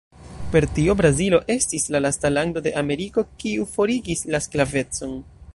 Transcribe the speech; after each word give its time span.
Per 0.53 0.65
tio 0.77 0.95
Brazilo 1.01 1.39
estis 1.57 1.85
la 1.95 2.01
lasta 2.03 2.33
lando 2.33 2.65
de 2.69 2.73
Ameriko, 2.83 3.27
kiu 3.45 3.71
forigis 3.77 4.29
la 4.37 4.45
sklavecon. 4.49 5.19